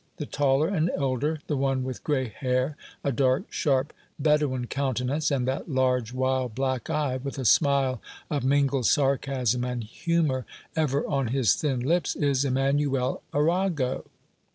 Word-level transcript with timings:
The 0.17 0.25
taller 0.25 0.67
and 0.67 0.89
elder, 0.97 1.41
the 1.45 1.55
one 1.55 1.83
with 1.83 2.03
gray 2.03 2.29
hair, 2.29 2.75
a 3.03 3.11
dark, 3.11 3.51
sharp 3.53 3.93
Bedouin 4.17 4.65
countenance, 4.65 5.29
and 5.29 5.47
that 5.47 5.69
large, 5.69 6.11
wild, 6.11 6.55
black 6.55 6.89
eye, 6.89 7.17
with 7.17 7.37
a 7.37 7.45
smile 7.45 8.01
of 8.27 8.43
mingled 8.43 8.87
sarcasm 8.87 9.63
and 9.63 9.83
humor 9.83 10.47
ever 10.75 11.05
on 11.05 11.27
his 11.27 11.53
thin 11.53 11.81
lip, 11.81 12.07
is 12.15 12.43
Emanuel 12.43 13.21
Arago. 13.31 14.05